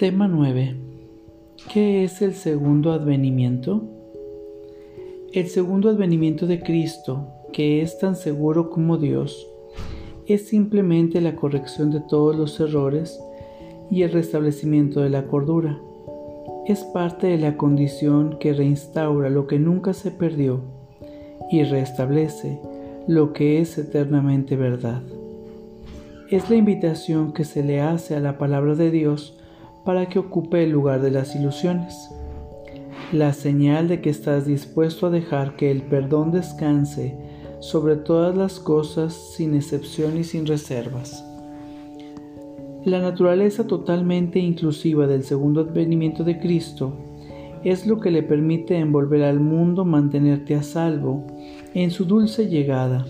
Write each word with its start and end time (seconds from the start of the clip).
Tema 0.00 0.28
9. 0.28 0.76
¿Qué 1.70 2.04
es 2.04 2.22
el 2.22 2.32
segundo 2.32 2.92
advenimiento? 2.92 3.82
El 5.34 5.48
segundo 5.48 5.90
advenimiento 5.90 6.46
de 6.46 6.62
Cristo, 6.62 7.28
que 7.52 7.82
es 7.82 7.98
tan 7.98 8.16
seguro 8.16 8.70
como 8.70 8.96
Dios, 8.96 9.46
es 10.24 10.48
simplemente 10.48 11.20
la 11.20 11.36
corrección 11.36 11.90
de 11.90 12.00
todos 12.00 12.34
los 12.34 12.58
errores 12.60 13.20
y 13.90 14.00
el 14.00 14.12
restablecimiento 14.12 15.02
de 15.02 15.10
la 15.10 15.26
cordura. 15.26 15.78
Es 16.66 16.82
parte 16.82 17.26
de 17.26 17.36
la 17.36 17.58
condición 17.58 18.38
que 18.40 18.54
reinstaura 18.54 19.28
lo 19.28 19.46
que 19.46 19.58
nunca 19.58 19.92
se 19.92 20.10
perdió 20.10 20.62
y 21.50 21.62
restablece 21.62 22.58
lo 23.06 23.34
que 23.34 23.60
es 23.60 23.76
eternamente 23.76 24.56
verdad. 24.56 25.02
Es 26.30 26.48
la 26.48 26.56
invitación 26.56 27.34
que 27.34 27.44
se 27.44 27.62
le 27.62 27.82
hace 27.82 28.16
a 28.16 28.20
la 28.20 28.38
palabra 28.38 28.74
de 28.76 28.90
Dios 28.90 29.36
para 29.84 30.08
que 30.08 30.18
ocupe 30.18 30.64
el 30.64 30.70
lugar 30.70 31.00
de 31.00 31.10
las 31.10 31.34
ilusiones. 31.34 32.10
La 33.12 33.32
señal 33.32 33.88
de 33.88 34.00
que 34.00 34.10
estás 34.10 34.46
dispuesto 34.46 35.06
a 35.06 35.10
dejar 35.10 35.56
que 35.56 35.70
el 35.70 35.82
perdón 35.82 36.30
descanse 36.30 37.16
sobre 37.60 37.96
todas 37.96 38.36
las 38.36 38.58
cosas 38.58 39.12
sin 39.12 39.54
excepción 39.54 40.16
y 40.16 40.24
sin 40.24 40.46
reservas. 40.46 41.24
La 42.84 43.00
naturaleza 43.00 43.66
totalmente 43.66 44.38
inclusiva 44.38 45.06
del 45.06 45.22
segundo 45.22 45.60
advenimiento 45.60 46.24
de 46.24 46.38
Cristo 46.38 46.94
es 47.62 47.86
lo 47.86 48.00
que 48.00 48.10
le 48.10 48.22
permite 48.22 48.78
envolver 48.78 49.22
al 49.22 49.38
mundo 49.38 49.84
mantenerte 49.84 50.54
a 50.54 50.62
salvo 50.62 51.26
en 51.74 51.90
su 51.90 52.06
dulce 52.06 52.48
llegada, 52.48 53.04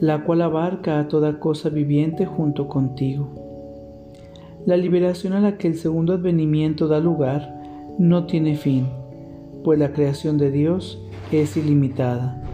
la 0.00 0.24
cual 0.24 0.42
abarca 0.42 1.00
a 1.00 1.08
toda 1.08 1.40
cosa 1.40 1.70
viviente 1.70 2.26
junto 2.26 2.68
contigo. 2.68 3.49
La 4.66 4.76
liberación 4.76 5.32
a 5.32 5.40
la 5.40 5.56
que 5.56 5.68
el 5.68 5.76
segundo 5.76 6.12
advenimiento 6.12 6.86
da 6.86 7.00
lugar 7.00 7.94
no 7.98 8.26
tiene 8.26 8.56
fin, 8.56 8.88
pues 9.64 9.78
la 9.78 9.94
creación 9.94 10.36
de 10.36 10.50
Dios 10.50 11.02
es 11.32 11.56
ilimitada. 11.56 12.44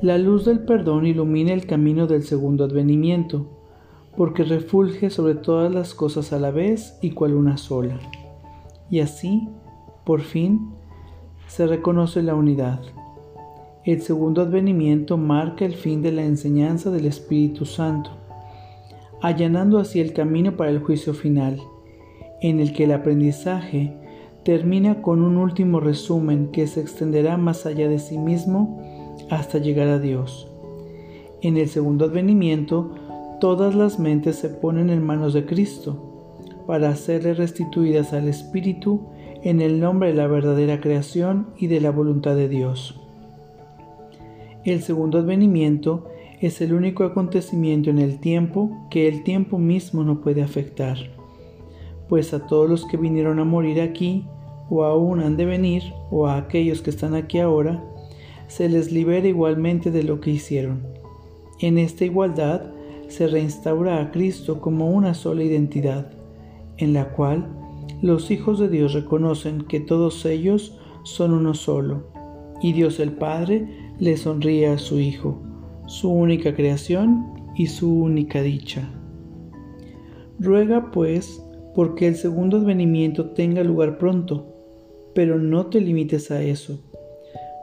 La 0.00 0.16
luz 0.16 0.44
del 0.44 0.60
perdón 0.60 1.06
ilumina 1.06 1.52
el 1.52 1.66
camino 1.66 2.06
del 2.06 2.22
segundo 2.22 2.62
advenimiento, 2.64 3.48
porque 4.16 4.44
refulge 4.44 5.10
sobre 5.10 5.34
todas 5.34 5.74
las 5.74 5.92
cosas 5.92 6.32
a 6.32 6.38
la 6.38 6.52
vez 6.52 6.96
y 7.02 7.10
cual 7.10 7.34
una 7.34 7.56
sola. 7.56 7.98
Y 8.88 9.00
así, 9.00 9.48
por 10.04 10.20
fin, 10.20 10.70
se 11.48 11.66
reconoce 11.66 12.22
la 12.22 12.36
unidad. 12.36 12.80
El 13.84 14.02
segundo 14.02 14.42
advenimiento 14.42 15.16
marca 15.16 15.64
el 15.64 15.74
fin 15.74 16.00
de 16.00 16.12
la 16.12 16.22
enseñanza 16.22 16.92
del 16.92 17.06
Espíritu 17.06 17.64
Santo 17.64 18.17
allanando 19.20 19.78
así 19.78 20.00
el 20.00 20.12
camino 20.12 20.56
para 20.56 20.70
el 20.70 20.80
juicio 20.80 21.14
final, 21.14 21.60
en 22.40 22.60
el 22.60 22.72
que 22.72 22.84
el 22.84 22.92
aprendizaje 22.92 23.92
termina 24.44 25.02
con 25.02 25.22
un 25.22 25.36
último 25.36 25.80
resumen 25.80 26.50
que 26.52 26.66
se 26.66 26.80
extenderá 26.80 27.36
más 27.36 27.66
allá 27.66 27.88
de 27.88 27.98
sí 27.98 28.18
mismo 28.18 28.82
hasta 29.30 29.58
llegar 29.58 29.88
a 29.88 29.98
Dios. 29.98 30.50
En 31.42 31.56
el 31.56 31.68
segundo 31.68 32.06
advenimiento, 32.06 32.94
todas 33.40 33.74
las 33.74 33.98
mentes 33.98 34.36
se 34.36 34.48
ponen 34.48 34.90
en 34.90 35.04
manos 35.04 35.34
de 35.34 35.44
Cristo 35.44 36.04
para 36.66 36.94
serle 36.96 37.34
restituidas 37.34 38.12
al 38.12 38.28
Espíritu 38.28 39.08
en 39.42 39.60
el 39.60 39.80
nombre 39.80 40.08
de 40.08 40.14
la 40.14 40.26
verdadera 40.26 40.80
creación 40.80 41.48
y 41.56 41.68
de 41.68 41.80
la 41.80 41.90
voluntad 41.90 42.34
de 42.34 42.48
Dios. 42.48 43.00
El 44.64 44.82
segundo 44.82 45.18
advenimiento 45.18 46.06
es 46.40 46.60
el 46.60 46.72
único 46.72 47.02
acontecimiento 47.02 47.90
en 47.90 47.98
el 47.98 48.20
tiempo 48.20 48.86
que 48.90 49.08
el 49.08 49.24
tiempo 49.24 49.58
mismo 49.58 50.04
no 50.04 50.20
puede 50.20 50.42
afectar, 50.42 50.96
pues 52.08 52.32
a 52.32 52.46
todos 52.46 52.70
los 52.70 52.86
que 52.86 52.96
vinieron 52.96 53.40
a 53.40 53.44
morir 53.44 53.80
aquí, 53.80 54.24
o 54.70 54.84
aún 54.84 55.20
han 55.20 55.36
de 55.36 55.46
venir, 55.46 55.82
o 56.10 56.28
a 56.28 56.36
aquellos 56.36 56.80
que 56.80 56.90
están 56.90 57.14
aquí 57.14 57.40
ahora, 57.40 57.82
se 58.46 58.68
les 58.68 58.92
libera 58.92 59.26
igualmente 59.26 59.90
de 59.90 60.04
lo 60.04 60.20
que 60.20 60.30
hicieron. 60.30 60.86
En 61.58 61.76
esta 61.76 62.04
igualdad 62.04 62.70
se 63.08 63.26
reinstaura 63.26 64.00
a 64.00 64.10
Cristo 64.12 64.60
como 64.60 64.90
una 64.90 65.14
sola 65.14 65.42
identidad, 65.42 66.12
en 66.76 66.92
la 66.92 67.08
cual 67.10 67.48
los 68.00 68.30
hijos 68.30 68.60
de 68.60 68.68
Dios 68.68 68.92
reconocen 68.92 69.62
que 69.62 69.80
todos 69.80 70.24
ellos 70.24 70.78
son 71.02 71.32
uno 71.32 71.54
solo, 71.54 72.04
y 72.62 72.74
Dios 72.74 73.00
el 73.00 73.12
Padre 73.12 73.66
le 73.98 74.16
sonríe 74.16 74.68
a 74.68 74.78
su 74.78 75.00
Hijo 75.00 75.47
su 75.88 76.10
única 76.10 76.54
creación 76.54 77.24
y 77.56 77.66
su 77.66 77.92
única 77.92 78.42
dicha. 78.42 78.88
Ruega, 80.38 80.90
pues, 80.92 81.42
porque 81.74 82.06
el 82.06 82.16
segundo 82.16 82.58
advenimiento 82.58 83.30
tenga 83.30 83.64
lugar 83.64 83.96
pronto, 83.98 84.46
pero 85.14 85.38
no 85.38 85.66
te 85.66 85.80
limites 85.80 86.30
a 86.30 86.42
eso, 86.42 86.78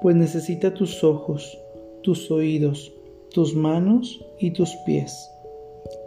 pues 0.00 0.14
necesita 0.14 0.72
tus 0.72 1.02
ojos, 1.02 1.58
tus 2.02 2.30
oídos, 2.30 2.94
tus 3.34 3.56
manos 3.56 4.24
y 4.38 4.52
tus 4.52 4.70
pies. 4.86 5.28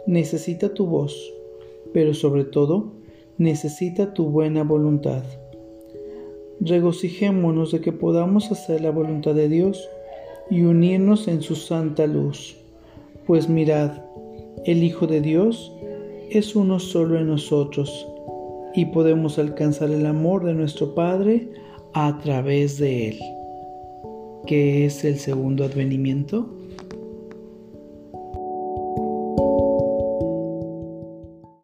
Necesita 0.06 0.72
tu 0.72 0.86
voz, 0.86 1.14
pero 1.92 2.14
sobre 2.14 2.44
todo 2.44 2.94
necesita 3.36 4.14
tu 4.14 4.30
buena 4.30 4.64
voluntad. 4.64 5.22
Regocijémonos 6.60 7.72
de 7.72 7.82
que 7.82 7.92
podamos 7.92 8.50
hacer 8.50 8.80
la 8.80 8.90
voluntad 8.90 9.34
de 9.34 9.50
Dios 9.50 9.86
y 10.50 10.62
unirnos 10.62 11.28
en 11.28 11.42
su 11.42 11.56
santa 11.56 12.06
luz. 12.06 12.56
Pues 13.26 13.48
mirad, 13.48 13.92
el 14.64 14.82
Hijo 14.82 15.06
de 15.06 15.20
Dios 15.20 15.72
es 16.30 16.56
uno 16.56 16.78
solo 16.78 17.18
en 17.18 17.28
nosotros 17.28 18.06
y 18.74 18.86
podemos 18.86 19.38
alcanzar 19.38 19.90
el 19.90 20.06
amor 20.06 20.44
de 20.44 20.54
nuestro 20.54 20.94
Padre 20.94 21.48
a 21.94 22.18
través 22.18 22.78
de 22.78 23.08
Él. 23.08 23.18
¿Qué 24.46 24.84
es 24.84 25.04
el 25.04 25.18
segundo 25.18 25.64
advenimiento? 25.64 26.48